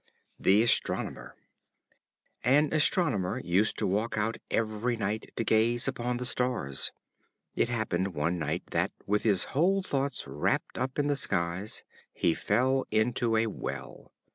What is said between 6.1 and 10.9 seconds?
the stars. It happened one night that, with his whole thoughts rapt